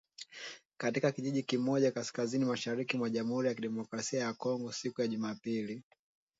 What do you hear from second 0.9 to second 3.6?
kijiji kimoja kaskazini-mashariki mwa Jamhuri ya